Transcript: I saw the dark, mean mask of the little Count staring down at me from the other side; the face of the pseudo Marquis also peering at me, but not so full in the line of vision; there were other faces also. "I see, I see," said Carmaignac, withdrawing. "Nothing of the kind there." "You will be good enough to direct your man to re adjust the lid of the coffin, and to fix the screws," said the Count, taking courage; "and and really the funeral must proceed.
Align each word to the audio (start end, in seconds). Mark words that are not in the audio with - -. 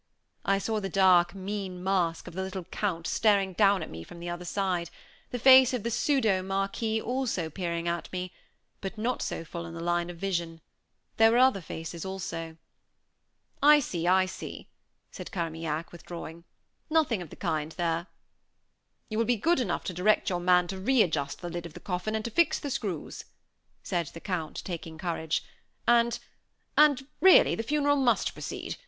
I 0.45 0.57
saw 0.57 0.79
the 0.79 0.89
dark, 0.89 1.35
mean 1.35 1.83
mask 1.83 2.27
of 2.27 2.33
the 2.33 2.41
little 2.41 2.63
Count 2.63 3.05
staring 3.05 3.53
down 3.53 3.83
at 3.83 3.89
me 3.91 4.03
from 4.03 4.19
the 4.19 4.29
other 4.29 4.45
side; 4.45 4.89
the 5.29 5.37
face 5.37 5.75
of 5.75 5.83
the 5.83 5.91
pseudo 5.91 6.41
Marquis 6.41 6.99
also 6.99 7.51
peering 7.51 7.87
at 7.87 8.11
me, 8.11 8.33
but 8.79 8.97
not 8.97 9.21
so 9.21 9.45
full 9.45 9.63
in 9.67 9.75
the 9.75 9.79
line 9.79 10.09
of 10.09 10.17
vision; 10.17 10.59
there 11.17 11.29
were 11.31 11.37
other 11.37 11.61
faces 11.61 12.03
also. 12.03 12.57
"I 13.61 13.79
see, 13.79 14.07
I 14.07 14.25
see," 14.25 14.69
said 15.11 15.31
Carmaignac, 15.31 15.91
withdrawing. 15.91 16.45
"Nothing 16.89 17.21
of 17.21 17.29
the 17.29 17.35
kind 17.35 17.71
there." 17.73 18.07
"You 19.07 19.19
will 19.19 19.25
be 19.25 19.35
good 19.37 19.59
enough 19.59 19.83
to 19.83 19.93
direct 19.93 20.31
your 20.31 20.39
man 20.39 20.65
to 20.69 20.79
re 20.79 21.03
adjust 21.03 21.41
the 21.43 21.49
lid 21.51 21.67
of 21.67 21.75
the 21.75 21.79
coffin, 21.79 22.15
and 22.15 22.25
to 22.25 22.31
fix 22.31 22.57
the 22.57 22.71
screws," 22.71 23.25
said 23.83 24.07
the 24.07 24.19
Count, 24.19 24.63
taking 24.65 24.97
courage; 24.97 25.43
"and 25.87 26.17
and 26.75 27.05
really 27.19 27.53
the 27.53 27.61
funeral 27.61 27.97
must 27.97 28.33
proceed. 28.33 28.77